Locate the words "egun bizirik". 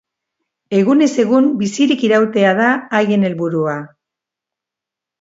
1.25-2.07